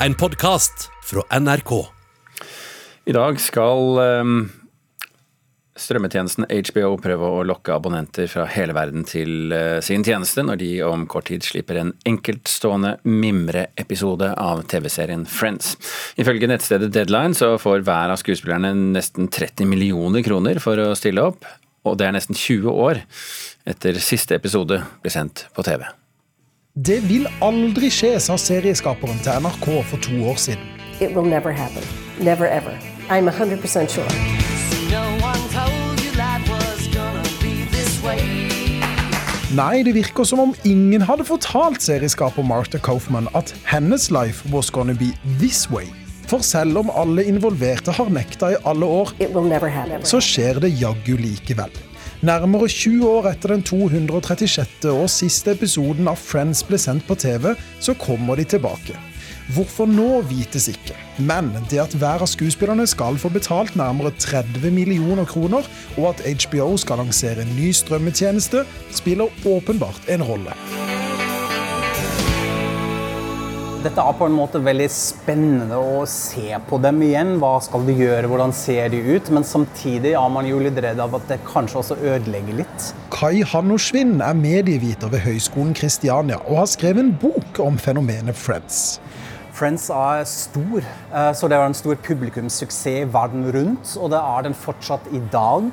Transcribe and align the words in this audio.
en 0.00 0.14
podkast 0.14 0.90
fra 1.04 1.40
NRK. 1.40 1.86
I 3.04 3.12
dag 3.12 3.40
skal 3.40 3.98
um, 3.98 4.36
strømmetjenesten 5.78 6.46
HBO 6.50 6.92
prøve 7.00 7.30
å 7.38 7.42
lokke 7.48 7.74
abonnenter 7.74 8.28
fra 8.30 8.44
hele 8.52 8.76
verden 8.76 9.06
til 9.08 9.54
uh, 9.54 9.80
sin 9.84 10.04
tjeneste, 10.04 10.44
når 10.44 10.60
de 10.60 10.70
om 10.84 11.06
kort 11.10 11.30
tid 11.30 11.46
slipper 11.46 11.80
en 11.80 11.94
enkeltstående 12.08 12.96
mimreepisode 13.08 14.32
av 14.36 14.64
TV-serien 14.70 15.26
Friends. 15.30 15.74
Ifølge 16.20 16.50
nettstedet 16.50 16.92
Deadline 16.94 17.36
så 17.38 17.54
får 17.60 17.86
hver 17.86 18.12
av 18.12 18.20
skuespillerne 18.20 18.74
nesten 18.92 19.30
30 19.32 19.70
millioner 19.70 20.26
kroner 20.26 20.60
for 20.62 20.80
å 20.82 20.90
stille 20.98 21.24
opp, 21.32 21.46
og 21.86 21.96
det 22.00 22.08
er 22.08 22.18
nesten 22.18 22.36
20 22.36 22.68
år 22.72 23.06
etter 23.66 24.02
siste 24.02 24.36
episode 24.36 24.82
ble 25.00 25.14
sendt 25.14 25.48
på 25.56 25.64
TV. 25.66 25.86
Det 26.76 26.98
vil 27.08 27.24
aldri 27.40 27.88
skje, 27.88 28.18
sa 28.20 28.34
serieskaperen 28.36 29.16
til 29.24 29.32
NRK 29.40 29.66
for 29.88 30.00
to 30.04 30.18
år 30.28 30.36
siden. 30.36 30.64
It 31.00 31.14
will 31.16 31.24
never 31.28 31.52
happen. 31.56 31.80
Never 32.20 32.44
ever. 32.52 32.74
I'm 33.08 33.28
100% 33.28 33.88
sure. 33.88 34.04
No 34.92 35.04
one 35.24 35.40
told 35.56 35.96
you 36.04 36.12
life 36.20 36.44
was 36.52 36.84
gonna 36.92 37.24
be 37.40 37.54
this 37.72 37.96
way. 38.04 38.20
Nei, 39.56 39.82
det 39.88 39.94
virker 39.96 40.24
som 40.28 40.40
om 40.42 40.54
ingen 40.68 41.00
hadde 41.08 41.24
fortalt 41.24 41.80
serieskaper 41.82 42.44
Martha 42.44 42.78
Kaufman 42.78 43.28
at 43.34 43.54
hennes 43.64 44.10
life 44.10 44.44
was 44.52 44.68
gonna 44.70 44.92
be 44.92 45.12
this 45.40 45.70
way. 45.70 45.86
For 46.28 46.42
selv 46.44 46.76
om 46.82 46.90
alle 46.92 47.24
involverte 47.24 47.92
har 47.94 48.08
nekta 48.12 48.52
i 48.52 48.56
alle 48.66 48.84
år, 48.84 49.14
It 49.20 49.32
will 49.32 49.48
never 49.48 49.68
happen. 49.72 50.04
så 50.04 50.20
skjer 50.20 50.60
det 50.60 50.74
jaggu 50.80 51.16
likevel. 51.16 51.70
Nærmere 52.24 52.68
20 52.68 53.08
år 53.08 53.26
etter 53.28 53.52
den 53.52 53.62
236. 53.62 54.88
og 54.88 55.10
siste 55.12 55.52
episoden 55.52 56.08
av 56.08 56.16
Friends 56.16 56.62
ble 56.64 56.78
sendt 56.80 57.04
på 57.04 57.16
TV, 57.20 57.52
så 57.80 57.92
kommer 58.00 58.40
de 58.40 58.46
tilbake. 58.48 58.96
Hvorfor 59.52 59.86
nå, 59.86 60.22
vites 60.26 60.66
ikke. 60.72 60.96
Men 61.20 61.52
det 61.70 61.82
at 61.84 61.94
hver 62.00 62.24
av 62.24 62.30
skuespillerne 62.32 62.88
skal 62.88 63.20
få 63.20 63.30
betalt 63.36 63.76
nærmere 63.76 64.14
30 64.16 64.72
millioner 64.74 65.28
kroner, 65.28 65.68
og 66.00 66.14
at 66.14 66.24
HBO 66.48 66.72
skal 66.80 67.04
lansere 67.04 67.44
en 67.44 67.56
ny 67.58 67.70
strømmetjeneste, 67.76 68.64
spiller 68.96 69.46
åpenbart 69.46 70.08
en 70.08 70.24
rolle. 70.24 70.56
Dette 73.86 74.02
er 74.02 74.16
på 74.18 74.26
en 74.26 74.34
måte 74.34 74.58
veldig 74.58 74.86
spennende 74.90 75.76
å 75.78 76.00
se 76.10 76.56
på 76.66 76.78
dem 76.82 76.96
igjen. 77.06 77.36
Hva 77.38 77.52
skal 77.62 77.84
de 77.86 77.94
gjøre, 77.94 78.26
hvordan 78.26 78.50
ser 78.56 78.88
de 78.90 78.98
ut? 79.14 79.28
Men 79.30 79.46
samtidig 79.46 80.16
er 80.18 80.32
man 80.34 80.48
jo 80.48 80.58
litt 80.58 80.80
redd 80.82 80.98
av 81.04 81.14
at 81.14 81.28
det 81.30 81.36
kanskje 81.46 81.78
også 81.84 81.98
ødelegger 82.00 82.58
litt. 82.64 82.88
Kai 83.14 83.44
Hannoschwin 83.46 84.16
er 84.26 84.34
medieviter 84.34 85.12
ved 85.12 85.22
Høgskolen 85.28 85.70
Kristiania 85.78 86.40
og 86.48 86.64
har 86.64 86.72
skrevet 86.72 87.04
en 87.04 87.12
bok 87.22 87.60
om 87.62 87.78
fenomenet 87.78 88.34
Friends. 88.34 88.96
Friends 89.54 89.86
er 89.94 90.26
stor, 90.26 90.82
eh, 90.82 91.30
så 91.38 91.46
det 91.46 91.62
var 91.62 91.70
en 91.70 91.78
stor 91.78 91.94
publikumssuksess 92.08 93.06
verden 93.14 93.46
rundt. 93.54 93.94
Og 94.02 94.10
det 94.10 94.18
er 94.18 94.48
den 94.48 94.58
fortsatt 94.66 95.06
i 95.14 95.22
dag. 95.30 95.70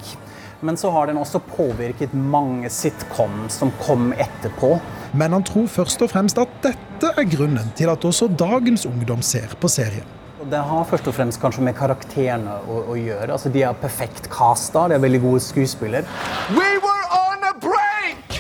Men 0.64 0.78
så 0.78 0.89
har 0.95 1.08
den 1.08 1.17
også 1.19 1.42
påvirket 1.44 2.14
mange 2.16 2.69
sitcom 2.72 3.50
som 3.52 3.72
kom 3.83 4.14
etterpå. 4.14 4.78
Men 5.11 5.36
han 5.36 5.44
tror 5.44 5.66
først 5.67 6.06
og 6.06 6.14
fremst 6.14 6.39
at 6.39 6.53
dette 6.64 7.09
er 7.19 7.28
grunnen 7.28 7.73
til 7.75 7.92
at 7.92 8.06
også 8.08 8.30
dagens 8.39 8.86
ungdom 8.88 9.19
ser 9.22 9.58
på 9.59 9.67
serien. 9.67 10.08
Det 10.47 10.61
har 10.69 10.88
først 10.88 11.09
og 11.11 11.17
fremst 11.17 11.41
kanskje 11.44 11.66
med 11.67 11.75
karakterene 11.75 12.56
å, 12.64 12.80
å 12.95 12.95
gjøre. 12.95 13.28
Altså, 13.36 13.52
de 13.52 13.66
er 13.67 13.75
perfekt 13.75 14.31
casta, 14.31 14.88
de 14.88 14.95
er 14.95 15.03
veldig 15.03 15.22
gode 15.28 15.44
skuespillere. 15.44 16.08
We 16.56 16.80
were 16.80 17.06
on 17.19 17.44
a 17.44 17.53
break! 17.59 18.39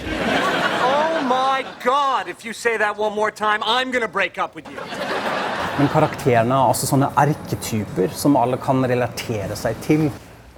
Oh 0.87 1.19
my 1.27 1.67
god, 1.83 2.31
if 2.31 2.47
you 2.47 2.55
say 2.55 2.77
that 2.77 2.95
one 2.95 3.15
more 3.15 3.31
time, 3.31 3.59
I'm 3.67 3.91
gonna 3.91 4.07
break 4.07 4.39
up 4.39 4.55
with 4.55 4.71
you. 4.71 4.79
Men 5.75 5.91
karakterene 5.91 6.55
er 6.55 6.71
også 6.71 6.87
sånne 6.87 7.11
erketyper 7.19 8.15
som 8.15 8.39
alle 8.39 8.63
kan 8.63 8.79
relatere 8.87 9.59
seg 9.59 9.75
til. 9.83 10.11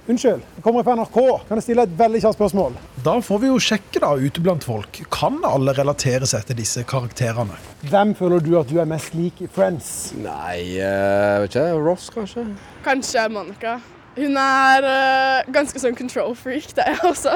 Unnskyld, 0.06 0.42
jeg 0.54 0.62
kommer 0.62 0.84
fra 0.86 0.94
NRK. 0.94 1.16
Kan 1.48 1.58
jeg 1.58 1.64
stille 1.64 1.82
et 1.82 1.94
veldig 1.98 2.20
kjapt 2.22 2.36
spørsmål? 2.36 2.74
Da 3.02 3.16
får 3.26 3.40
vi 3.42 3.48
jo 3.48 3.56
sjekke 3.58 3.98
da 4.04 4.12
ute 4.14 4.42
blant 4.44 4.62
folk. 4.62 5.00
Kan 5.10 5.40
alle 5.42 5.72
relatere 5.74 6.28
seg 6.30 6.44
til 6.46 6.60
disse 6.60 6.84
karakterene? 6.86 7.56
Hvem 7.90 8.12
føler 8.14 8.44
du 8.44 8.52
at 8.60 8.68
du 8.70 8.76
er 8.78 8.86
mest 8.86 9.16
lik 9.18 9.40
i 9.42 9.48
Friends? 9.50 9.88
Nei, 10.22 10.76
jeg 10.76 11.40
vet 11.42 11.56
ikke. 11.56 11.64
Ross, 11.82 12.06
kanskje? 12.14 12.44
Kanskje 12.84 13.24
Monica. 13.34 13.80
Hun 14.14 14.38
er 14.38 14.86
uh, 14.86 15.48
ganske 15.56 15.82
sånn 15.82 15.98
control 15.98 16.36
freak, 16.38 16.68
det 16.76 16.84
er 16.86 16.94
jeg 16.94 17.10
også. 17.10 17.34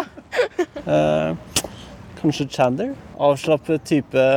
uh, 0.87 1.65
kanskje 2.21 2.47
Chandler. 2.55 2.93
Avslappet 3.19 3.83
type. 3.91 4.29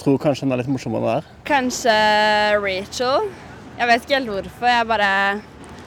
Tror 0.00 0.16
kanskje 0.22 0.48
hun 0.48 0.56
er 0.56 0.62
litt 0.62 0.72
morsommere 0.72 1.02
enn 1.04 1.10
hun 1.10 1.18
er. 1.18 1.28
Kanskje 1.50 1.98
Rachel. 2.64 3.28
Jeg 3.76 3.92
vet 3.92 4.08
ikke 4.08 4.16
helt 4.16 4.32
hvorfor, 4.32 4.72
jeg 4.72 4.88
bare 4.94 5.12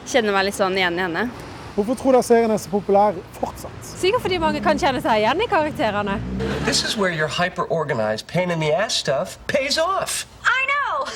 kjenner 0.05 0.37
meg 0.37 0.47
litt 0.51 0.59
sånn 0.59 0.77
igjen 0.77 1.01
i 1.01 1.03
henne. 1.07 1.25
Hvorfor 1.73 1.95
tror 1.97 2.13
dere 2.13 2.23
serien 2.23 2.51
er 2.53 2.59
så 2.61 2.69
populær 2.69 3.15
fortsatt? 3.33 3.87
Sikkert 3.97 4.21
fordi 4.21 4.37
mange 4.37 4.59
kan 4.61 4.77
kjenne 4.77 4.99
seg 5.01 5.23
igjen 5.23 5.39
i 5.41 5.47
karakterene. 5.49 6.19
This 6.67 6.83
is 6.85 6.93
where 6.99 7.09
your 7.09 7.27
hyper-organized 7.27 8.27
pain 8.29 8.51
in 8.53 8.61
the 8.61 8.69
ass 8.69 8.93
stuff 8.93 9.39
pays 9.47 9.79
off. 9.81 10.27
I 10.45 10.59
know! 10.69 11.07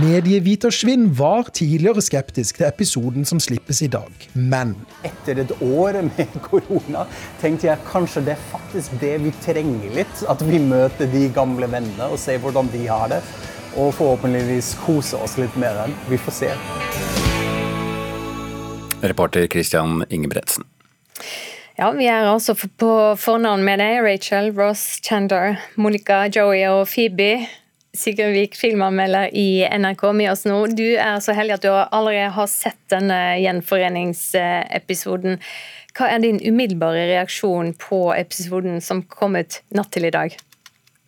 Medieviter 0.00 0.72
Svinn 0.72 1.10
var 1.18 1.50
tidligere 1.52 2.00
skeptisk 2.00 2.56
til 2.56 2.70
episoden 2.70 3.28
som 3.28 3.40
slippes 3.42 3.82
i 3.82 3.88
dag, 3.92 4.28
men 4.32 4.76
Etter 5.04 5.42
et 5.42 5.52
år 5.60 5.98
med 6.08 6.40
korona 6.46 7.04
tenkte 7.42 7.68
jeg 7.68 7.84
kanskje 7.90 8.22
det 8.30 8.38
er 8.38 8.46
faktisk 8.54 8.96
det 9.02 9.18
vi 9.26 9.34
trenger 9.44 9.92
litt. 9.98 10.24
At 10.24 10.40
vi 10.46 10.62
møter 10.62 11.10
de 11.10 11.26
gamle 11.36 11.68
vennene 11.68 12.08
og 12.08 12.16
ser 12.22 12.40
hvordan 12.40 12.72
de 12.72 12.86
har 12.88 13.12
det. 13.12 13.20
Og 13.76 13.92
forhåpentligvis 13.98 14.72
kose 14.86 15.20
oss 15.20 15.36
litt 15.38 15.60
mer. 15.60 15.84
Vi 16.08 16.16
får 16.16 16.38
se. 16.40 16.54
Reporter 19.02 19.46
Christian 19.46 20.04
Ingebretsen. 20.08 20.64
Ja, 21.80 21.88
vi 21.96 22.04
er 22.12 22.26
altså 22.28 22.52
på 22.54 23.16
fornavn 23.16 23.62
med 23.64 23.80
deg, 23.80 24.02
Rachel, 24.04 24.50
Ross, 24.56 25.00
Chander, 25.00 25.56
Monica, 25.80 26.26
Joey 26.28 26.66
og 26.68 26.88
Phoebe. 26.90 27.46
Sigurd 27.96 28.34
Vik, 28.36 28.54
filmanmelder 28.54 29.32
i 29.34 29.66
NRK 29.80 30.12
med 30.14 30.30
oss 30.30 30.44
nå. 30.46 30.66
Du 30.76 30.92
er 30.92 31.18
så 31.24 31.32
heldig 31.34 31.54
at 31.56 31.64
du 31.64 31.70
allerede 31.72 32.28
har 32.36 32.46
sett 32.52 32.78
denne 32.92 33.40
gjenforeningsepisoden. 33.40 35.40
Hva 35.96 36.12
er 36.12 36.20
din 36.22 36.38
umiddelbare 36.44 37.08
reaksjon 37.10 37.72
på 37.80 38.14
episoden 38.14 38.80
som 38.84 39.02
kom 39.10 39.34
ut 39.40 39.62
natt 39.74 39.90
til 39.96 40.06
i 40.06 40.14
dag? 40.14 40.36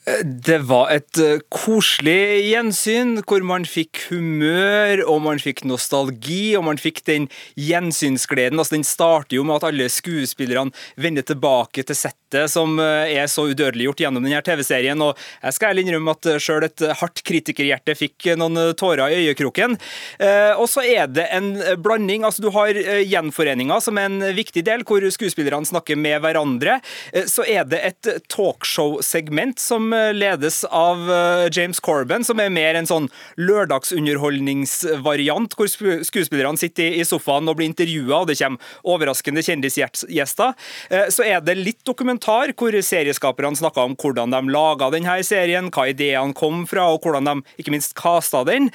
Det 0.02 0.58
var 0.66 0.88
et 0.90 1.18
eh, 1.22 1.38
koselig 1.54 2.42
gjensyn, 2.48 3.20
hvor 3.22 3.44
man 3.46 3.62
fikk 3.68 4.00
humør 4.08 5.04
og 5.06 5.20
man 5.28 5.38
fikk 5.38 5.62
nostalgi, 5.70 6.56
og 6.58 6.64
man 6.66 6.80
fikk 6.80 7.04
den 7.06 7.28
gjensynsgleden. 7.54 8.58
Altså, 8.58 8.74
den 8.74 8.86
starter 8.86 9.36
jo 9.38 9.44
med 9.46 9.60
at 9.60 9.68
alle 9.68 9.86
skuespillerne 9.92 10.74
vender 10.98 11.22
tilbake 11.22 11.84
til 11.86 11.94
settet, 11.94 12.50
som 12.50 12.80
eh, 12.82 13.12
er 13.14 13.30
så 13.30 13.44
udødeliggjort 13.52 14.02
gjennom 14.02 14.26
denne 14.26 14.40
TV-serien. 14.42 15.04
og 15.06 15.14
Jeg 15.38 15.54
skal 15.54 15.70
ærlig 15.70 15.86
innrømme 15.86 16.16
at 16.16 16.30
sjøl 16.42 16.66
et 16.66 16.84
hardt 16.98 17.22
kritikerhjerte 17.28 17.94
fikk 18.02 18.32
noen 18.42 18.58
tårer 18.74 19.06
i 19.14 19.22
øyekroken. 19.28 19.78
Eh, 20.18 20.50
Og 20.58 20.66
så 20.72 20.82
er 20.82 21.06
det 21.06 21.28
en 21.30 21.52
blanding. 21.78 22.26
altså 22.26 22.42
Du 22.42 22.50
har 22.50 22.74
eh, 22.74 23.04
gjenforeninga 23.06 23.78
som 23.78 24.02
er 24.02 24.10
en 24.10 24.34
viktig 24.34 24.66
del, 24.66 24.82
hvor 24.82 25.06
skuespillerne 25.14 25.70
snakker 25.70 25.94
med 25.94 26.18
hverandre. 26.26 26.80
Eh, 27.14 27.30
Så 27.30 27.46
er 27.46 27.70
det 27.70 27.84
et 27.92 28.12
talkshow-segment 28.26 29.62
som 29.62 29.91
eh, 29.94 30.12
ledes 30.16 30.62
av 30.68 31.10
eh, 31.10 31.48
James 31.52 31.80
Corban, 31.80 32.24
som 32.24 32.40
er 32.42 32.50
mer 32.52 32.74
en 32.78 32.86
sånn 32.88 33.08
lørdagsunderholdningsvariant, 33.38 35.54
hvor 35.58 35.66
sku- 35.70 36.02
skuespillerne 36.06 36.58
sitter 36.60 36.92
i 36.98 37.04
sofaen 37.06 37.48
og 37.50 37.56
blir 37.58 37.68
intervjua, 37.70 38.20
og 38.22 38.26
det 38.30 38.38
kommer 38.40 38.58
overraskende 38.84 39.42
kjendisgjester. 39.46 40.54
Eh, 40.90 41.08
Så 41.12 41.22
er 41.26 41.40
det 41.44 41.56
litt 41.58 41.82
dokumentar, 41.84 42.52
hvor 42.56 42.72
serieskaperne 42.82 43.56
snakker 43.58 43.82
om 43.84 43.96
hvordan 43.96 44.30
de 44.32 44.40
laga 44.52 44.90
denne 44.90 45.18
serien, 45.26 45.70
hva 45.70 45.88
ideene 45.90 46.34
kom 46.34 46.64
fra, 46.66 46.88
og 46.94 47.00
hvordan 47.02 47.24
de 47.28 47.34
ikke 47.62 47.70
minst 47.74 47.94
kasta 47.98 48.44
den. 48.44 48.70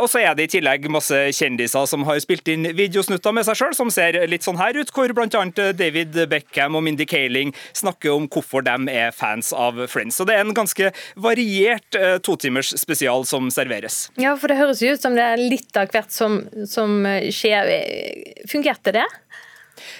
Og 0.00 0.08
så 0.10 0.18
er 0.22 0.34
det 0.34 0.44
i 0.48 0.52
tillegg 0.58 0.86
masse 0.92 1.14
kjendiser 1.36 1.86
som 1.88 2.04
har 2.08 2.18
spilt 2.22 2.48
inn 2.48 2.68
videosnutter 2.76 3.32
med 3.34 3.44
seg 3.46 3.56
sjøl, 3.58 3.74
som 3.76 3.90
ser 3.92 4.12
litt 4.30 4.42
sånn 4.46 4.58
her 4.60 4.76
ut, 4.78 4.90
hvor 4.94 5.12
bl.a. 5.16 5.44
David 5.72 6.12
Beckham 6.30 6.76
og 6.78 6.82
Mindy 6.86 7.06
Kaling 7.08 7.52
snakker 7.76 8.10
om 8.14 8.28
hvorfor 8.28 8.62
de 8.66 8.76
er 8.92 9.10
fans 9.16 9.52
av 9.56 9.80
Friends. 9.90 10.16
Så 10.20 10.24
det 10.28 10.34
er 10.36 10.44
en 10.44 10.54
ganske 10.60 10.92
variert 11.20 11.98
eh, 11.98 12.18
totimers 12.22 12.74
spesial 12.78 13.26
som 13.28 13.50
serveres. 13.52 14.06
Ja, 14.20 14.36
for 14.38 14.52
det 14.52 14.60
høres 14.60 14.84
jo 14.84 14.94
ut 14.94 15.02
som 15.02 15.16
det 15.18 15.26
er 15.26 15.40
litt 15.40 15.76
av 15.80 15.90
hvert 15.92 16.12
som, 16.14 16.42
som 16.68 17.02
skjer. 17.32 17.72
Fungerte 18.50 18.94
det? 19.00 19.08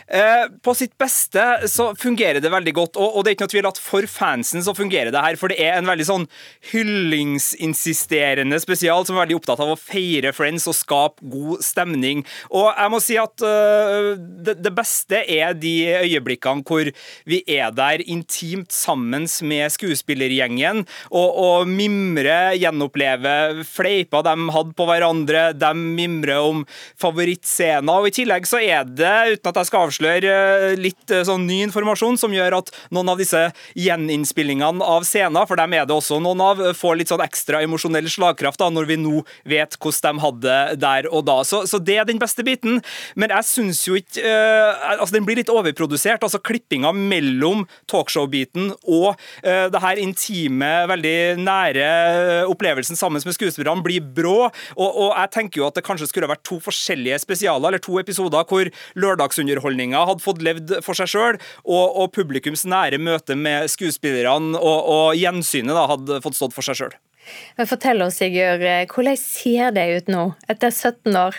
Eh, 0.07 0.47
på 0.63 0.75
sitt 0.77 0.97
beste 1.01 1.45
så 1.71 1.91
fungerer 1.99 2.43
det 2.43 2.53
veldig 2.53 2.75
godt, 2.77 2.99
og, 3.01 3.21
det 3.25 3.33
er 3.33 3.37
ikke 3.37 3.47
noe 3.47 3.55
tvil 3.55 3.71
at 3.71 3.81
for 3.81 4.07
fansen 4.11 4.65
så 4.65 4.75
fungerer 4.77 5.13
det 5.15 5.25
her, 5.25 5.39
for 5.41 5.53
det 5.53 5.61
er 5.63 5.79
en 5.79 5.89
veldig 5.91 6.07
sånn 6.09 6.27
hyllingsinsisterende 6.73 8.61
spesial 8.63 9.07
som 9.07 9.17
er 9.17 9.25
veldig 9.25 9.39
opptatt 9.41 9.63
av 9.63 9.75
å 9.75 9.79
feire 9.81 10.35
Friends 10.37 10.69
og 10.71 10.77
skape 10.79 11.25
god 11.31 11.65
stemning. 11.65 12.25
Og 12.55 12.69
jeg 12.71 12.93
må 12.93 13.01
si 13.03 13.19
at 13.21 13.47
eh, 13.47 14.13
det, 14.19 14.59
det 14.65 14.75
beste 14.77 15.23
er 15.25 15.57
de 15.59 15.75
øyeblikkene 16.05 16.67
hvor 16.67 16.91
vi 17.29 17.41
er 17.51 17.73
der 17.75 18.03
intimt 18.05 18.73
sammen 18.75 19.27
med 19.47 19.73
skuespillergjengen 19.73 20.85
og, 21.11 21.29
og 21.31 21.71
mimrer, 21.71 22.57
gjenopplever 22.59 23.63
fleiper 23.67 24.25
de 24.27 24.35
hadde 24.55 24.77
på 24.77 24.87
hverandre, 24.89 25.45
de 25.57 25.71
mimrer 25.77 26.41
om 26.41 26.65
favorittscener, 27.01 27.91
og 27.91 28.11
i 28.11 28.15
tillegg 28.15 28.49
så 28.49 28.61
er 28.63 28.87
det, 28.89 29.17
uten 29.37 29.51
at 29.53 29.61
jeg 29.61 29.70
skal 29.71 29.89
avsløre 29.89 30.35
eh, 30.35 30.77
litt 30.81 31.15
eh, 31.15 31.25
sånn 31.27 31.47
ny 31.49 31.63
informasjon 31.69 32.19
som 32.21 32.35
gjør 32.35 32.59
at 32.61 32.73
noen 32.95 33.13
av 33.13 33.21
disse 33.21 33.47
gjeninnspillingene 33.79 34.85
av 34.85 35.07
scener, 35.09 35.47
for 35.49 35.61
dem 35.61 35.79
er 35.79 35.87
det 35.89 35.97
også 35.97 36.21
noen 36.23 36.43
av, 36.45 36.63
får 36.77 37.01
litt 37.01 37.13
sånn 37.13 37.25
ekstra 37.25 37.63
emosjonell 37.65 38.11
slagkraft 38.11 38.61
da, 38.61 38.71
når 38.73 38.91
vi 38.91 38.99
nå 39.01 39.23
vet 39.49 39.79
hvordan 39.81 40.01
de 40.01 40.25
hadde 40.25 40.59
der 40.81 41.09
og 41.11 41.25
da. 41.29 41.41
Så, 41.47 41.63
så 41.71 41.81
det 41.83 41.99
er 42.01 42.09
den 42.09 42.21
beste 42.21 42.45
biten. 42.47 42.81
Men 43.19 43.33
jeg 43.35 43.49
syns 43.49 43.83
jo 43.87 43.99
ikke 43.99 44.25
eh, 44.25 44.99
Altså, 45.01 45.15
den 45.15 45.27
blir 45.27 45.39
litt 45.39 45.51
overprodusert. 45.53 46.23
altså 46.25 46.41
Klippinga 46.43 46.91
mellom 46.97 47.63
talkshow-biten 47.91 48.71
og 48.91 49.15
eh, 49.45 49.67
det 49.71 49.81
her 49.83 50.01
intime, 50.03 50.71
veldig 50.91 51.15
nære 51.41 51.87
eh, 51.87 52.51
opplevelsen 52.51 52.99
sammen 52.99 53.23
med 53.25 53.37
skuespillerne 53.37 53.85
blir 53.85 54.03
brå. 54.03 54.51
Og, 54.77 54.89
og 54.89 55.11
jeg 55.15 55.33
tenker 55.37 55.63
jo 55.63 55.69
at 55.69 55.79
det 55.79 55.85
kanskje 55.87 56.11
skulle 56.11 56.31
vært 56.31 56.45
to 56.49 56.61
forskjellige 56.63 57.21
spesialer, 57.23 57.71
eller 57.71 57.83
to 57.83 57.99
episoder 58.03 58.47
hvor 58.51 58.71
lørdagsunderholdninga 59.61 60.07
hadde 60.09 60.25
fått 60.25 60.43
levd 60.43 60.75
for 60.85 60.95
seg 60.95 61.11
sjøl, 61.11 61.39
og, 61.65 61.97
og 61.97 62.13
publikums 62.15 62.65
nære 62.65 62.99
møte 62.99 63.37
med 63.37 63.69
skuespillerne 63.71 64.59
og, 64.59 64.89
og 64.89 65.15
gjensynet 65.17 65.75
da 65.75 65.87
hadde 65.91 66.21
fått 66.23 66.37
stått 66.37 66.55
for 66.55 66.63
seg 66.63 66.77
sjøl. 66.81 66.95
Fortell 67.69 68.03
oss, 68.03 68.19
Sigurd, 68.19 68.63
eh, 68.65 68.87
hvordan 68.91 69.17
ser 69.17 69.71
det 69.77 69.85
ut 70.01 70.09
nå, 70.11 70.33
etter 70.49 70.71
17 70.73 71.15
år? 71.15 71.37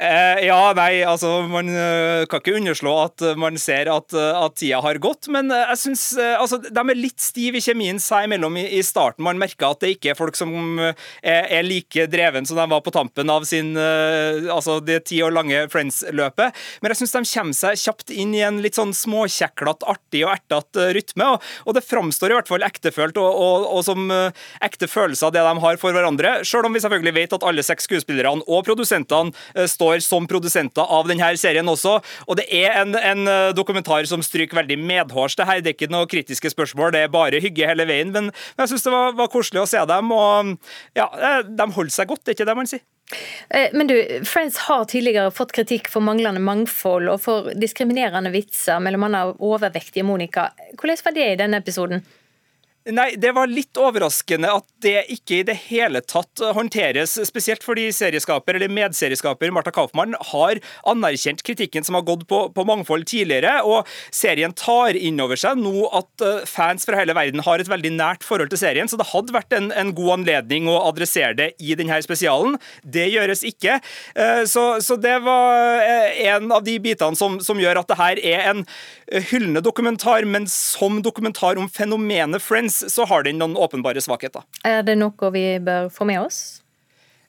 Eh, 0.00 0.46
ja, 0.46 0.58
nei, 0.72 1.02
altså 1.04 1.42
Man 1.44 1.68
eh, 1.68 2.24
kan 2.30 2.40
ikke 2.40 2.54
underslå 2.56 2.92
at 3.02 3.20
eh, 3.20 3.36
man 3.36 3.58
ser 3.60 3.90
at, 3.92 4.14
eh, 4.16 4.38
at 4.38 4.54
tida 4.56 4.78
har 4.80 4.96
gått, 5.02 5.28
men 5.28 5.52
jeg 5.52 5.76
synes, 5.76 6.04
eh, 6.16 6.38
altså, 6.40 6.56
de 6.64 6.80
er 6.80 6.96
litt 6.96 7.20
stive 7.20 7.60
i 7.60 7.64
kjemien 7.64 8.00
seg 8.00 8.24
imellom 8.24 8.56
i, 8.56 8.64
i 8.78 8.80
starten. 8.86 9.26
Man 9.26 9.40
merker 9.40 9.68
at 9.68 9.82
det 9.84 9.92
ikke 9.96 10.14
er 10.14 10.16
folk 10.18 10.38
som 10.38 10.80
er, 10.80 10.96
er 11.20 11.66
like 11.66 12.06
dreven 12.08 12.48
som 12.48 12.56
de 12.56 12.64
var 12.70 12.80
på 12.84 12.92
tampen 12.94 13.28
av 13.32 13.44
sin 13.48 13.74
altså 13.76 14.78
det 14.84 15.02
ti 15.10 15.18
år 15.24 15.34
lange 15.34 15.66
Friends-løpet. 15.72 16.56
Men 16.80 16.92
jeg 16.92 17.00
syns 17.02 17.14
de 17.14 17.22
kommer 17.34 17.58
seg 17.58 17.82
kjapt 17.82 18.14
inn 18.14 18.32
i 18.36 18.42
en 18.46 18.60
litt 18.64 18.78
sånn 18.78 18.94
småkjeklete, 18.96 19.88
artig 19.90 20.24
og 20.24 20.32
ertete 20.32 20.88
rytme. 20.96 21.28
Og, 21.34 21.50
og 21.66 21.76
det 21.76 21.84
framstår 21.84 22.32
i 22.32 22.38
hvert 22.38 22.50
fall 22.50 22.64
ektefølt 22.66 23.20
og, 23.20 23.28
og, 23.28 23.68
og 23.76 23.84
som 23.86 24.08
ekte 24.64 24.88
følelser 24.90 25.28
av 25.28 25.36
det 25.36 25.44
de 25.44 25.64
har 25.66 25.80
for 25.82 25.96
hverandre. 25.96 26.38
Selv 26.48 26.70
om 26.70 26.76
vi 26.76 26.82
selvfølgelig 26.82 27.16
vet 27.20 27.36
at 27.36 27.46
alle 27.46 27.66
seks 27.66 27.90
skuespillerne 27.90 28.46
og 28.48 28.64
produsentene 28.68 29.34
eh, 29.54 29.68
står 29.98 30.20
som 30.20 30.26
produsenter 30.26 30.82
av 30.82 31.08
denne 31.08 31.30
serien 31.36 31.66
også. 31.68 31.98
Og 32.28 32.36
det 32.38 32.46
er 32.54 32.80
en, 32.82 32.94
en 32.94 33.26
eh, 33.28 33.54
dokumentar 33.56 34.06
som 34.06 34.22
stryker 34.22 34.56
veldig 34.60 34.78
medhårs. 34.78 35.36
Det 35.36 35.46
her 35.48 35.60
det 35.60 35.72
er 35.72 35.78
ikke 35.78 35.92
noe 35.92 36.08
kritiske 36.10 36.50
spørsmål, 36.50 36.92
det 36.92 37.04
er 37.04 37.12
bare 37.12 37.40
hygge 37.42 37.66
hele 37.66 37.86
veien. 37.88 38.12
Men, 38.12 38.30
jeg 38.58 38.72
syns 38.72 38.86
det 38.86 38.94
var, 38.94 39.16
var 39.18 39.30
koselig 39.32 39.64
å 39.64 39.68
se 39.70 39.82
dem, 39.90 40.12
og 40.12 40.56
ja, 40.98 41.08
eh, 41.18 41.42
de 41.46 41.68
holder 41.74 41.94
seg 41.94 42.10
godt, 42.10 42.24
det 42.24 42.34
er 42.34 42.38
ikke 42.40 42.50
det 42.50 42.58
man 42.58 42.70
sier. 42.70 42.84
Eh, 43.48 43.72
Men 43.74 43.90
du, 43.90 43.96
Friends 44.28 44.58
har 44.68 44.86
tidligere 44.90 45.32
fått 45.34 45.54
kritikk 45.56 45.90
for 45.90 46.04
manglende 46.04 46.42
mangfold 46.44 47.10
og 47.10 47.20
for 47.24 47.50
diskriminerende 47.58 48.32
vitser, 48.34 48.80
mellom 48.82 49.08
annet 49.08 49.42
overvektige 49.42 50.06
Monica. 50.06 50.50
Hvordan 50.76 51.04
var 51.04 51.16
det 51.16 51.28
i 51.32 51.38
denne 51.40 51.62
episoden? 51.62 52.04
Nei, 52.90 53.14
det 53.20 53.32
var 53.36 53.50
litt 53.50 53.76
overraskende 53.78 54.50
at 54.58 54.66
det 54.82 55.04
ikke 55.14 55.40
i 55.40 55.44
det 55.46 55.56
hele 55.68 56.00
tatt 56.02 56.40
håndteres, 56.56 57.14
spesielt 57.28 57.62
fordi 57.64 57.88
serieskaper 57.94 58.56
eller 58.58 58.72
medserieskaper 58.72 59.52
Martha 59.54 59.72
Kaufmann 59.74 60.16
har 60.32 60.60
anerkjent 60.88 61.44
kritikken 61.46 61.86
som 61.86 61.98
har 61.98 62.06
gått 62.08 62.26
på, 62.30 62.40
på 62.56 62.64
mangfold 62.66 63.06
tidligere, 63.10 63.60
og 63.62 63.88
serien 64.14 64.54
tar 64.56 64.98
inn 64.98 65.20
over 65.22 65.38
seg 65.40 65.60
nå 65.60 65.86
at 65.96 66.24
eh, 66.26 66.42
fans 66.48 66.86
fra 66.88 66.98
hele 67.00 67.14
verden 67.16 67.44
har 67.46 67.62
et 67.62 67.70
veldig 67.70 67.92
nært 67.96 68.26
forhold 68.26 68.50
til 68.52 68.62
serien, 68.62 68.90
så 68.90 68.98
det 69.00 69.10
hadde 69.12 69.36
vært 69.36 69.54
en, 69.56 69.70
en 69.70 69.94
god 69.96 70.20
anledning 70.20 70.68
å 70.70 70.78
adressere 70.88 71.36
det 71.38 71.50
i 71.62 71.76
denne 71.78 72.00
spesialen. 72.04 72.58
Det 72.82 73.06
gjøres 73.12 73.44
ikke. 73.46 73.80
Eh, 74.14 74.44
Så, 74.50 74.80
så 74.82 74.96
det 74.98 75.18
var 75.22 75.84
eh, 75.84 76.24
en 76.32 76.50
av 76.52 76.64
de 76.66 76.78
bitene 76.82 77.16
som, 77.18 77.38
som 77.44 77.60
gjør 77.60 77.82
at 77.82 77.90
det 77.90 77.98
her 78.00 78.20
er 78.32 78.46
en 78.50 78.64
hyllende 79.30 79.60
dokumentar, 79.62 80.24
men 80.26 80.46
som 80.50 81.00
dokumentar 81.02 81.58
om 81.60 81.68
fenomenet 81.70 82.42
Friends, 82.42 82.79
så 82.88 83.04
har 83.10 83.22
den 83.26 83.38
noen 83.40 83.56
åpenbare 83.60 84.00
svakheter. 84.04 84.42
Er 84.64 84.82
det 84.86 84.96
noe 85.00 85.30
vi 85.34 85.44
bør 85.64 85.88
få 85.92 86.06
med 86.08 86.20
oss? 86.22 86.40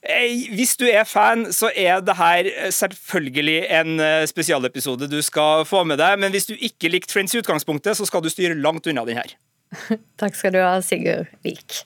Eh, 0.02 0.48
Hvis 0.56 0.74
du 0.82 0.88
er 0.90 1.04
fan, 1.06 1.46
så 1.54 1.70
er 1.78 2.00
det 2.02 2.16
her 2.18 2.48
eh, 2.50 2.72
selvfølgelig 2.74 3.60
en 3.70 4.00
eh, 4.02 4.26
spesialepisode 4.26 5.08
du 5.12 5.20
skal 5.22 5.66
få 5.70 5.84
med 5.86 6.00
deg, 6.02 6.18
men 6.24 6.34
hvis 6.34 6.50
du 6.50 6.56
ikke 6.58 6.90
likte 6.90 7.14
Friends 7.14 7.36
i 7.36 7.42
utgangspunktet, 7.44 7.98
så 8.00 8.06
skal 8.10 8.24
du 8.26 8.30
styre 8.34 8.58
langt 8.58 8.88
unna 8.90 9.06
den 9.06 9.22
her. 9.22 9.36
Takk 10.22 10.36
skal 10.36 10.56
du 10.58 10.62
ha, 10.64 10.80
Sigurd 10.82 11.30
Vik. 11.46 11.84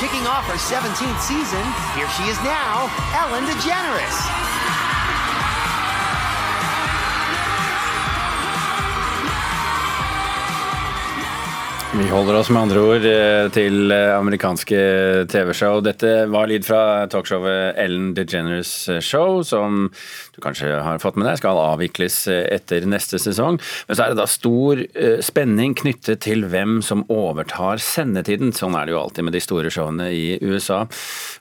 Kicking 0.00 0.26
off 0.26 0.44
her 0.50 0.58
17th 0.58 1.20
season, 1.22 1.64
here 1.96 2.08
she 2.18 2.24
is 2.28 2.38
now, 2.42 2.90
Ellen 3.22 3.44
DeGeneres. 3.46 4.53
Vi 11.94 12.08
holder 12.10 12.34
oss 12.34 12.48
med 12.50 12.62
andre 12.64 12.80
ord 12.82 13.04
eh, 13.06 13.44
til 13.54 13.92
eh, 13.94 14.16
amerikanske 14.16 14.78
TV-show. 15.30 15.78
Dette 15.86 16.24
var 16.26 16.48
lyd 16.50 16.66
fra 16.66 17.04
talkshowet 17.06 17.78
Ellen 17.78 18.08
DeGeneres 18.16 18.72
Show, 18.98 19.44
som 19.46 19.86
du 20.34 20.40
kanskje 20.42 20.72
har 20.82 20.98
fått 20.98 21.14
med 21.20 21.28
deg, 21.28 21.38
skal 21.38 21.60
avvikles 21.62 22.16
eh, 22.32 22.48
etter 22.56 22.82
neste 22.90 23.20
sesong. 23.22 23.60
Men 23.86 23.94
så 23.94 24.08
er 24.08 24.10
det 24.10 24.18
da 24.18 24.26
stor 24.26 24.82
eh, 24.82 25.22
spenning 25.22 25.78
knyttet 25.78 26.24
til 26.26 26.42
hvem 26.50 26.80
som 26.82 27.06
overtar 27.06 27.78
sendetiden. 27.78 28.50
Sånn 28.58 28.74
er 28.74 28.90
det 28.90 28.96
jo 28.96 29.02
alltid 29.04 29.30
med 29.30 29.38
de 29.38 29.46
store 29.46 29.70
showene 29.70 30.10
i 30.10 30.26
USA. 30.42 30.82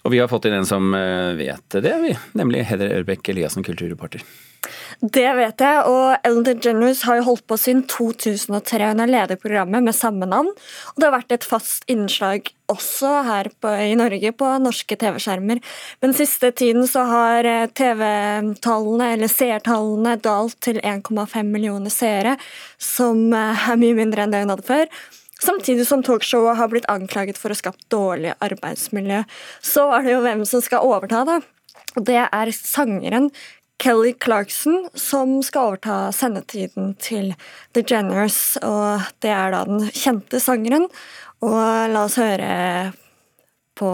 Og 0.06 0.14
vi 0.14 0.22
har 0.22 0.30
fått 0.30 0.46
inn 0.52 0.60
en 0.62 0.70
som 0.70 0.94
eh, 0.94 1.34
vet 1.42 1.82
det, 1.82 1.98
vi. 2.06 2.14
Nemlig 2.38 2.68
Heather 2.70 2.94
Ørbekk 3.02 3.34
Eliassen, 3.34 3.66
kulturreporter. 3.66 4.22
Det 5.04 5.28
vet 5.36 5.60
jeg, 5.60 5.80
og 5.90 6.24
Ellen 6.24 6.46
DeGeneres 6.48 7.04
har 7.08 7.20
jo 7.20 7.26
holdt 7.28 7.46
på 7.50 7.58
siden 7.60 7.82
2003. 7.92 8.92
Hun 8.94 9.02
har 9.04 9.12
ledet 9.12 9.42
programmet 9.42 9.84
med 9.84 9.96
samme 9.98 10.28
navn, 10.30 10.52
og 10.94 11.00
det 11.00 11.08
har 11.08 11.16
vært 11.18 11.34
et 11.36 11.48
fast 11.48 11.84
innslag 11.92 12.48
også 12.72 13.10
her 13.28 13.50
på, 13.62 13.72
i 13.84 13.98
Norge 14.00 14.32
på 14.40 14.52
norske 14.64 14.96
TV-skjermer. 15.00 15.60
Men 16.02 16.16
siste 16.16 16.54
tiden 16.56 16.88
så 16.88 17.04
har 17.10 17.50
eh, 17.50 17.66
TV-tallene, 17.76 19.10
eller 19.18 19.32
seertallene, 19.32 20.16
dalt 20.24 20.56
til 20.64 20.80
1,5 20.80 21.52
millioner 21.52 21.92
seere, 21.94 22.38
som 22.80 23.28
eh, 23.36 23.68
er 23.74 23.82
mye 23.82 23.98
mindre 24.00 24.24
enn 24.24 24.34
det 24.34 24.46
hun 24.46 24.56
hadde 24.56 24.70
før. 24.70 24.88
Samtidig 25.44 25.84
som 25.90 26.06
talkshowet 26.06 26.56
har 26.56 26.72
blitt 26.72 26.88
anklaget 26.92 27.40
for 27.40 27.52
å 27.52 27.58
ha 27.58 27.60
skapt 27.60 27.84
dårlig 27.92 28.32
arbeidsmiljø. 28.40 29.26
Så 29.60 29.90
er 29.98 30.08
det 30.08 30.16
jo 30.16 30.24
hvem 30.24 30.46
som 30.48 30.64
skal 30.64 30.88
overta, 30.88 31.26
da. 31.28 31.42
Og 31.98 32.08
det 32.08 32.22
er 32.24 32.52
sangeren 32.56 33.28
Kelly 33.80 34.14
Clarkson 34.24 34.88
som 34.96 35.42
skal 35.44 35.74
overta 35.74 35.98
sendetiden 36.16 36.94
til 37.02 37.34
The 37.76 37.84
Generous, 37.84 38.56
og 38.64 39.04
det 39.24 39.34
er 39.34 39.56
da 39.56 39.64
den 39.68 39.90
kjente 39.92 40.40
sangeren. 40.44 40.88
Og 41.44 41.60
la 41.92 42.06
oss 42.06 42.16
høre 42.22 42.94
på 43.76 43.90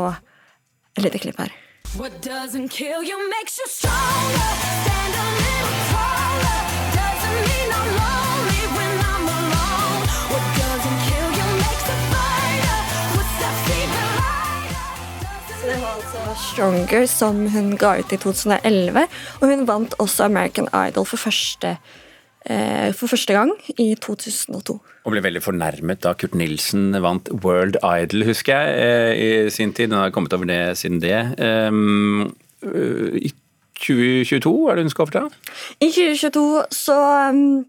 et 0.96 1.04
lite 1.04 1.24
klipp 1.24 1.42
her. 1.42 1.56
What. 1.98 2.28
Stronger 16.38 17.08
som 17.10 17.40
hun 17.50 17.72
ga 17.80 17.96
ut 17.98 18.12
i 18.14 18.18
2011, 18.22 19.08
og 19.40 19.50
hun 19.50 19.66
vant 19.66 19.96
også 20.02 20.28
American 20.28 20.68
Idol 20.76 21.08
for 21.10 21.18
første, 21.18 21.78
eh, 22.46 22.92
for 22.94 23.10
første 23.10 23.34
gang 23.34 23.52
i 23.78 23.96
2002. 23.96 24.76
Og 25.06 25.14
ble 25.14 25.24
veldig 25.26 25.42
fornærmet 25.42 26.04
da 26.04 26.14
Kurt 26.14 26.36
Nilsen 26.38 26.94
vant 27.02 27.30
World 27.44 27.80
Idol, 27.82 28.28
husker 28.30 28.54
jeg, 28.54 28.78
eh, 28.78 29.46
i 29.48 29.50
sin 29.50 29.74
tid. 29.74 29.90
Hun 29.90 30.04
har 30.04 30.12
kommet 30.12 30.34
over 30.34 30.46
det 30.46 30.78
siden 30.78 31.02
det. 31.02 31.40
Um, 31.40 32.36
I 32.62 33.34
2022 33.80 34.70
er 34.70 34.76
det 34.76 34.84
hun 34.84 34.90
skal 34.90 35.08
overta? 35.08 35.30
I 35.80 35.90
2022 35.90 36.66
så 36.72 37.30
um, 37.30 37.64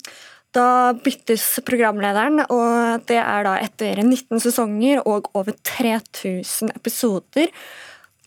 da 0.52 0.93
byttes 0.93 1.61
programlederen, 1.64 2.43
og 2.50 3.07
det 3.07 3.21
er 3.23 3.45
da 3.47 3.55
etter 3.62 4.02
19 4.02 4.40
sesonger 4.43 5.07
og 5.07 5.31
over 5.35 5.55
3000 5.62 6.75
episoder. 6.75 7.47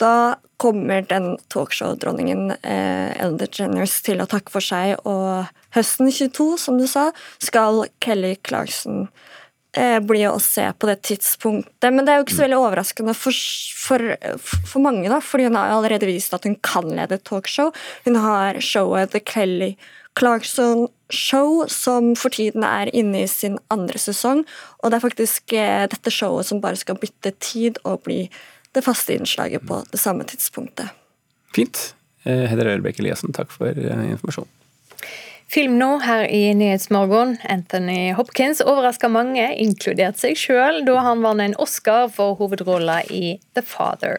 Da 0.02 0.36
kommer 0.56 1.04
den 1.06 1.36
talkshow-dronningen 1.52 2.50
eh, 2.62 3.14
Ellen 3.20 3.38
DeGeneres 3.38 4.00
til 4.06 4.22
å 4.22 4.28
takke 4.30 4.52
for 4.54 4.64
seg, 4.64 4.96
og 5.06 5.46
høsten 5.76 6.10
22, 6.10 6.48
som 6.58 6.78
du 6.80 6.86
sa, 6.90 7.10
skal 7.42 7.84
Kelly 8.02 8.34
Clarkson 8.46 9.06
eh, 9.76 9.98
bli 10.02 10.24
å 10.26 10.38
se 10.42 10.66
på 10.78 10.90
det 10.90 11.00
tidspunktet. 11.06 11.90
Men 11.90 12.02
det 12.04 12.14
er 12.14 12.20
jo 12.20 12.26
ikke 12.26 12.38
så 12.38 12.46
veldig 12.46 12.60
overraskende 12.62 13.16
for, 13.18 13.42
for, 13.84 14.06
for 14.64 14.84
mange, 14.84 15.06
da, 15.12 15.20
fordi 15.22 15.50
hun 15.50 15.58
har 15.60 15.74
allerede 15.74 16.10
vist 16.10 16.34
at 16.34 16.48
hun 16.48 16.56
kan 16.64 16.90
lede 16.90 17.20
talkshow. 17.22 17.74
Hun 18.08 18.18
har 18.24 18.58
showet 18.64 19.14
The 19.14 19.22
Kelly 19.22 19.74
Clarkson 20.18 20.88
Show, 21.10 21.66
som 21.68 22.14
for 22.18 22.34
tiden 22.34 22.64
er 22.66 22.90
inne 22.94 23.24
i 23.24 23.30
sin 23.30 23.58
andre 23.74 23.98
sesong. 24.00 24.44
Og 24.82 24.90
det 24.90 24.98
er 24.98 25.06
faktisk 25.06 25.54
eh, 25.58 25.86
dette 25.90 26.14
showet 26.14 26.50
som 26.50 26.62
bare 26.62 26.78
skal 26.80 26.98
bytte 26.98 27.34
tid 27.42 27.82
og 27.84 28.02
bli 28.06 28.24
det 28.74 28.84
faste 28.84 29.14
innslaget 29.14 29.64
på 29.66 29.82
det 29.90 30.00
samme 30.02 30.26
tidspunktet. 30.28 30.90
Fint. 31.54 31.92
Heder 32.24 32.70
Ørbeke 32.72 33.02
Eliassen, 33.02 33.34
takk 33.36 33.50
for 33.52 33.68
informasjonen. 33.68 34.50
Film 35.54 35.76
nå 35.78 35.98
her 36.02 36.24
i 36.26 36.54
Nyhetsmorgen. 36.56 37.36
Anthony 37.52 38.14
Hopkins 38.16 38.62
overraska 38.64 39.10
mange, 39.12 39.44
inkludert 39.60 40.18
seg 40.18 40.38
sjøl, 40.40 40.80
da 40.88 40.96
han 41.04 41.20
vant 41.22 41.44
en 41.44 41.54
Oscar 41.62 42.08
for 42.10 42.34
hovedrolla 42.40 43.02
i 43.12 43.36
The 43.54 43.62
Father. 43.62 44.18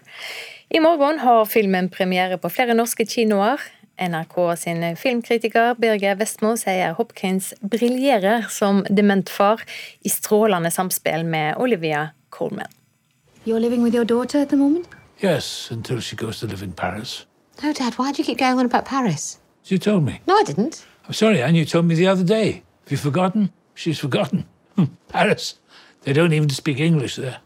I 0.69 0.79
morgen 0.79 1.19
har 1.25 1.49
filmen 1.49 1.89
premiere 1.91 2.37
på 2.39 2.53
flere 2.53 2.77
norske 2.77 3.07
kinoer. 3.09 3.59
NRK 3.99 4.37
sin 4.59 4.85
filmkritiker 4.99 5.75
Birger 5.79 6.17
Vestmo 6.19 6.53
sier 6.59 6.95
Hopkins 6.97 7.53
briljerer 7.63 8.47
som 8.51 8.83
dementfar 8.87 9.63
i 10.05 10.11
strålende 10.11 10.71
samspill 10.71 11.25
med 11.25 11.55
Olivia 11.57 12.09
Colman. 12.29 12.71
You're 13.45 13.59
living 13.59 13.83
with 13.83 13.93
your 13.93 14.05
daughter 14.05 14.39
at 14.39 14.49
the 14.49 14.57
moment? 14.57 14.87
Yes, 15.19 15.69
until 15.69 15.99
she 15.99 16.15
goes 16.15 16.39
to 16.39 16.47
live 16.47 16.63
in 16.63 16.73
Paris. 16.73 17.25
No, 17.61 17.71
Dad, 17.71 17.93
why 17.93 18.11
do 18.11 18.17
you 18.21 18.25
keep 18.25 18.39
going 18.39 18.57
on 18.57 18.65
about 18.65 18.85
Paris? 18.85 19.39
You 19.65 19.77
told 19.77 20.03
me. 20.03 20.19
No, 20.27 20.35
I 20.35 20.43
didn't. 20.43 20.83
I'm 21.05 21.13
sorry, 21.13 21.41
Anne, 21.43 21.53
you 21.53 21.63
told 21.63 21.85
me 21.85 21.93
the 21.93 22.07
other 22.07 22.23
day. 22.23 22.63
Have 22.83 22.91
you 22.91 22.97
forgotten? 22.97 23.53
She's 23.75 23.99
forgotten. 23.99 24.45
Paris. 25.09 25.59
They 26.01 26.13
don't 26.13 26.33
even 26.33 26.49
speak 26.49 26.79
English 26.79 27.17
there. 27.17 27.37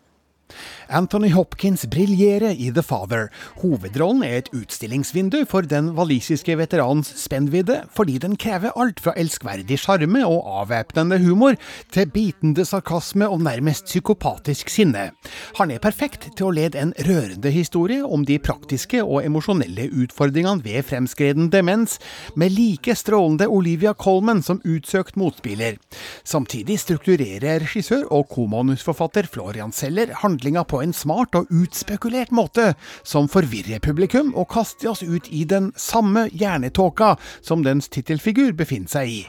Anthony 0.89 1.29
Hopkins 1.29 1.86
briljerer 1.86 2.55
i 2.58 2.72
The 2.74 2.81
Father. 2.81 3.27
Hovedrollen 3.62 4.24
er 4.25 4.39
et 4.39 4.50
utstillingsvindu 4.58 5.43
for 5.50 5.67
den 5.69 5.91
walisiske 5.98 6.55
veteranens 6.58 7.12
spennvidde, 7.22 7.84
fordi 7.93 8.17
den 8.24 8.34
krever 8.41 8.74
alt 8.79 9.01
fra 9.03 9.13
elskverdig 9.19 9.77
sjarme 9.77 10.24
og 10.25 10.48
avvæpnende 10.63 11.19
humor 11.22 11.58
til 11.93 12.10
bitende 12.10 12.65
sarkasme 12.65 13.27
og 13.29 13.43
nærmest 13.46 13.86
psykopatisk 13.91 14.72
sinne. 14.74 15.12
Han 15.60 15.69
er 15.69 15.84
perfekt 15.84 16.31
til 16.34 16.50
å 16.50 16.55
lede 16.58 16.81
en 16.81 16.96
rørende 17.05 17.53
historie 17.53 18.01
om 18.01 18.25
de 18.25 18.39
praktiske 18.41 19.03
og 19.03 19.22
emosjonelle 19.27 19.91
utfordringene 20.03 20.65
ved 20.65 20.88
fremskreden 20.89 21.51
demens, 21.53 22.00
med 22.34 22.55
like 22.58 22.98
strålende 22.98 23.46
Olivia 23.46 23.93
Colman 23.93 24.41
som 24.46 24.63
utsøkt 24.65 25.19
motspiller. 25.22 25.77
Samtidig 26.25 26.79
strukturerer 26.81 27.62
regissør 27.62 28.08
og 28.10 28.29
komanusforfatter 28.34 29.29
Florian 29.29 29.74
Seller 29.75 30.15
handlinga 30.24 30.65
på 30.65 30.78
en 30.83 30.93
smart 30.93 31.36
og 31.36 31.50
utspekulert 31.51 32.31
måte, 32.31 32.74
som 33.03 33.29
forvirrer 33.31 33.79
publikum 33.83 34.33
og 34.36 34.50
kaster 34.53 34.91
oss 34.91 35.03
ut 35.03 35.29
i 35.29 35.43
den 35.43 35.71
samme 35.75 36.27
hjernetåka 36.31 37.15
som 37.41 37.63
dens 37.63 37.89
tittelfigur 37.89 38.53
befinner 38.57 38.89
seg 38.89 39.09
i. 39.09 39.21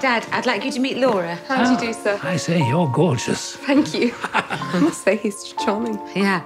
Dad, 0.00 0.24
I'd 0.32 0.46
like 0.46 0.64
you 0.64 0.72
to 0.72 0.80
meet 0.80 0.96
Laura. 0.96 1.34
How 1.46 1.62
do 1.62 1.72
you 1.72 1.92
do, 1.92 1.92
sir? 1.92 2.18
I 2.22 2.38
say, 2.38 2.58
you're 2.58 2.90
gorgeous. 2.90 3.56
Thank 3.56 3.92
you. 3.92 4.14
I 4.32 4.80
must 4.80 5.04
say 5.04 5.16
he's 5.16 5.52
charming. 5.62 6.00
Yeah, 6.16 6.40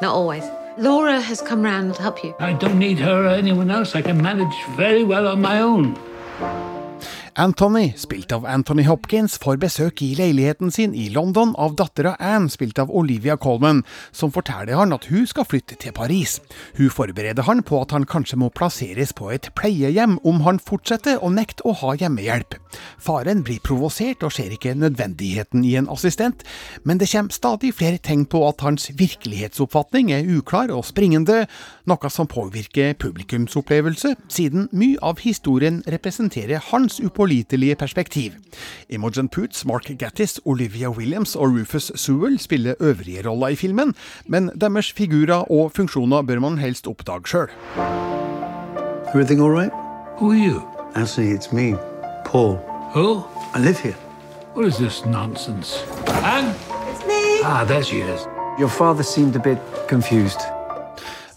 not 0.00 0.14
always. 0.14 0.44
Laura 0.78 1.20
has 1.20 1.42
come 1.42 1.62
round 1.62 1.94
to 1.96 2.02
help 2.02 2.24
you. 2.24 2.34
I 2.40 2.54
don't 2.54 2.78
need 2.78 2.98
her 3.00 3.26
or 3.26 3.28
anyone 3.28 3.70
else. 3.70 3.94
I 3.94 4.00
can 4.00 4.22
manage 4.22 4.54
very 4.76 5.04
well 5.04 5.28
on 5.28 5.42
my 5.42 5.60
own. 5.60 5.94
Anthony, 7.40 7.94
spilt 7.96 8.32
av 8.32 8.44
Anthony 8.44 8.82
Hopkins, 8.84 9.38
får 9.40 9.56
besøk 9.62 10.02
i 10.04 10.10
leiligheten 10.18 10.68
sin 10.68 10.92
i 10.92 11.06
London 11.08 11.54
av 11.56 11.72
dattera 11.78 12.12
Anne, 12.20 12.52
spilt 12.52 12.76
av 12.82 12.92
Olivia 12.92 13.38
Colman, 13.40 13.80
som 14.12 14.28
forteller 14.34 14.76
han 14.76 14.92
at 14.92 15.08
hun 15.08 15.24
skal 15.24 15.48
flytte 15.48 15.78
til 15.80 15.96
Paris. 15.96 16.36
Hun 16.76 16.92
forbereder 16.92 17.48
han 17.48 17.64
på 17.64 17.80
at 17.80 17.96
han 17.96 18.04
kanskje 18.04 18.42
må 18.44 18.52
plasseres 18.52 19.16
på 19.16 19.32
et 19.32 19.48
pleiehjem 19.56 20.18
om 20.20 20.44
han 20.44 20.60
fortsetter 20.60 21.24
å 21.24 21.32
nekte 21.32 21.64
å 21.64 21.78
ha 21.80 21.96
hjemmehjelp. 21.96 22.59
Faren 23.00 23.42
blir 23.46 23.60
provosert 23.64 24.22
og 24.26 24.32
ser 24.34 24.52
ikke 24.54 24.74
nødvendigheten 24.74 25.64
i 25.64 25.74
en 25.80 25.88
assistent, 25.90 26.44
men 26.84 27.00
det 27.00 27.10
kommer 27.12 27.34
stadig 27.34 27.72
flere 27.74 27.98
tegn 27.98 28.26
på 28.30 28.42
at 28.48 28.60
hans 28.64 28.90
virkelighetsoppfatning 28.98 30.12
er 30.12 30.28
uklar 30.36 30.72
og 30.74 30.84
springende, 30.88 31.46
noe 31.90 32.10
som 32.12 32.28
påvirker 32.30 32.94
publikumsopplevelse, 33.00 34.14
siden 34.28 34.68
mye 34.72 35.00
av 35.02 35.22
historien 35.24 35.82
representerer 35.90 36.62
hans 36.70 37.00
upålitelige 37.00 37.78
perspektiv. 37.80 38.36
Imogen 38.88 39.28
Poots, 39.28 39.64
Mark 39.64 39.90
Gattis, 39.98 40.38
Olivia 40.44 40.90
Williams 40.90 41.36
og 41.36 41.56
Rufus 41.56 41.90
Sewell 41.94 42.38
spiller 42.40 42.74
øvrige 42.80 43.26
roller 43.28 43.54
i 43.54 43.56
filmen, 43.56 43.94
men 44.26 44.50
deres 44.60 44.92
figurer 44.92 45.50
og 45.50 45.72
funksjoner 45.76 46.22
bør 46.22 46.40
man 46.40 46.58
helst 46.58 46.86
oppdage 46.86 47.30
sjøl. 47.30 47.48
Everything 49.14 49.40
all 49.40 49.50
right? 49.50 49.72
Who 50.20 50.30
are 50.30 50.36
you? 50.36 50.62
Actually, 50.94 51.32
it's 51.32 51.52
me, 51.52 51.74
Paul. 52.30 52.58
Who? 52.92 53.24
I 53.52 53.58
live 53.58 53.80
here. 53.80 53.96
What 54.54 54.64
is 54.64 54.78
this 54.78 55.04
nonsense? 55.04 55.82
Anne? 56.06 56.54
It's 56.88 57.04
me. 57.04 57.40
Ah, 57.42 57.64
there 57.66 57.82
she 57.82 58.02
is. 58.02 58.24
Your 58.56 58.68
father 58.68 59.02
seemed 59.02 59.34
a 59.34 59.40
bit 59.40 59.58
confused. 59.88 60.38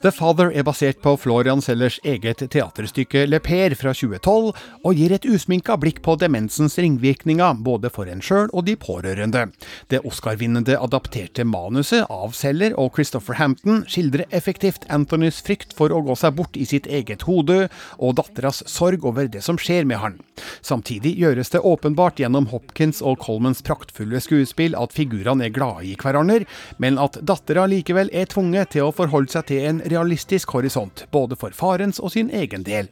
The 0.04 0.12
Father 0.12 0.50
er 0.52 0.66
basert 0.68 0.98
på 1.00 1.14
Florian 1.16 1.62
Sellers 1.64 1.96
eget 2.04 2.42
teaterstykke 2.52 3.22
Le 3.24 3.38
Père 3.40 3.72
fra 3.80 3.94
2012, 3.96 4.50
og 4.84 4.98
gir 5.00 5.14
et 5.16 5.24
usminka 5.24 5.78
blikk 5.80 6.02
på 6.04 6.18
demensens 6.20 6.76
ringvirkninger, 6.76 7.62
både 7.64 7.88
for 7.88 8.12
en 8.12 8.20
sjøl 8.20 8.50
og 8.52 8.66
de 8.68 8.76
pårørende. 8.76 9.46
Det 9.88 10.02
Oscar-vinnende 10.04 10.76
adapterte 10.76 11.46
manuset 11.48 12.04
av 12.12 12.36
Seller 12.36 12.76
og 12.76 12.98
Christopher 12.98 13.40
Hampton 13.40 13.86
skildrer 13.88 14.28
effektivt 14.36 14.84
Anthonys 14.92 15.40
frykt 15.48 15.72
for 15.78 15.96
å 15.96 16.02
gå 16.04 16.20
seg 16.20 16.36
bort 16.36 16.60
i 16.60 16.68
sitt 16.68 16.92
eget 16.92 17.24
hode, 17.30 17.70
og 17.96 18.20
datteras 18.20 18.60
sorg 18.68 19.08
over 19.08 19.32
det 19.32 19.46
som 19.48 19.56
skjer 19.56 19.88
med 19.88 20.04
han. 20.04 20.20
Samtidig 20.60 21.16
gjøres 21.16 21.54
det 21.56 21.64
åpenbart 21.64 22.20
gjennom 22.20 22.50
Hopkins 22.52 23.00
og 23.00 23.22
Colmans 23.24 23.64
praktfulle 23.64 24.20
skuespill 24.20 24.76
at 24.76 24.92
figurene 24.92 25.48
er 25.48 25.56
glade 25.56 25.88
i 25.88 25.96
hverandre, 25.96 26.44
men 26.84 27.00
at 27.00 27.22
dattera 27.24 27.70
likevel 27.72 28.12
er 28.12 28.28
tvunget 28.28 28.76
til 28.76 28.90
å 28.90 28.94
forholde 29.00 29.32
seg 29.32 29.48
til 29.48 29.64
en 29.72 29.84
realistisk 29.94 30.52
horisont, 30.58 31.06
både 31.14 31.38
for 31.40 31.54
farens 31.56 32.00
og 32.02 32.14
sin 32.16 32.32
egen 32.34 32.66
del. 32.66 32.90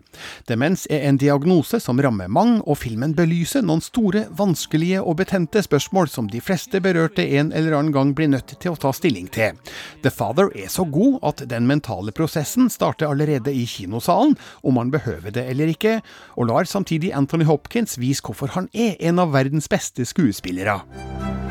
Demens 0.50 0.86
er 0.92 1.08
en 1.10 1.18
diagnose 1.22 1.82
som 1.82 2.00
rammer 2.02 2.30
mange, 2.32 2.62
og 2.66 2.78
filmen 2.82 3.16
belyser 3.18 3.66
noen 3.66 3.82
store, 3.82 4.28
vanskelige 4.38 5.02
og 5.02 5.18
betente 5.22 5.64
spørsmål 5.66 6.10
som 6.12 6.30
de 6.30 6.42
fleste 6.44 6.82
berørte 6.84 7.26
en 7.40 7.52
eller 7.52 7.78
annen 7.78 7.96
gang 7.96 8.14
blir 8.16 8.30
nødt 8.32 8.56
til 8.62 8.74
å 8.74 8.80
ta 8.80 8.94
stilling 8.96 9.30
til. 9.34 9.58
The 10.06 10.14
Father 10.14 10.52
er 10.56 10.70
så 10.70 10.86
god 10.86 11.20
at 11.32 11.46
den 11.50 11.68
mentale 11.70 12.14
prosessen 12.16 12.70
starter 12.70 13.10
allerede 13.10 13.54
i 13.54 13.66
kinosalen, 13.66 14.38
om 14.64 14.78
man 14.78 14.94
behøver 14.94 15.34
det 15.34 15.48
eller 15.50 15.74
ikke, 15.74 16.00
og 16.38 16.52
lar 16.52 16.70
samtidig 16.70 17.14
Anthony 17.18 17.48
Hopkins 17.50 17.98
vise 18.00 18.24
hvorfor 18.26 18.54
han 18.56 18.70
er 18.74 18.98
en 19.00 19.20
av 19.20 19.34
verdens 19.34 19.70
beste 19.72 20.06
skuespillere. 20.06 20.82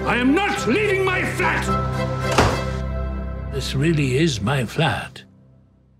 I 0.06 0.16
am 0.16 0.34
not 0.34 0.66
leaving 0.66 1.04
my 1.04 1.24
flat! 1.36 1.66
This 3.52 3.74
really 3.74 4.16
is 4.16 4.40
my 4.40 4.64
flat, 4.64 5.24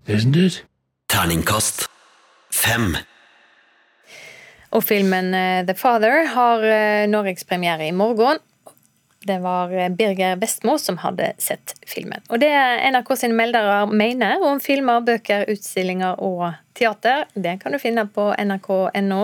isn't 0.07 0.35
it? 0.35 0.63
Terningkast 1.07 1.87
fem. 2.51 2.95
Og 4.71 4.83
filmen 4.87 5.33
eh, 5.35 5.65
The 5.67 5.75
Father 5.75 6.25
har 6.31 6.63
eh, 6.63 7.07
norgespremiere 7.11 7.89
i 7.89 7.91
morgen. 7.91 8.39
Det 9.27 9.37
var 9.43 9.73
eh, 9.75 9.89
Birger 9.89 10.39
Vestmo 10.41 10.77
som 10.79 10.97
hadde 11.03 11.33
sett 11.37 11.75
filmen. 11.87 12.23
Og 12.31 12.39
det 12.41 12.51
NRK 12.93 13.11
sine 13.19 13.37
meldere 13.37 13.83
mener 13.91 14.41
om 14.47 14.61
filmer, 14.63 15.03
bøker, 15.05 15.45
utstillinger 15.51 16.23
og 16.23 16.47
teater, 16.77 17.27
det 17.35 17.59
kan 17.61 17.75
du 17.75 17.81
finne 17.81 18.07
på 18.07 18.31
nrk.no 18.39 19.21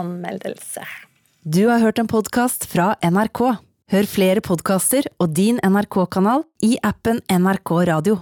anmeldelser. 0.00 0.96
Du 1.44 1.66
har 1.68 1.80
hørt 1.84 2.00
en 2.00 2.08
podkast 2.10 2.66
fra 2.72 2.94
NRK. 3.04 3.44
Hør 3.90 4.06
flere 4.06 4.42
podkaster 4.44 5.08
og 5.18 5.32
din 5.34 5.60
NRK-kanal 5.66 6.44
i 6.62 6.76
appen 6.86 7.20
NRK 7.26 7.72
Radio. 7.90 8.20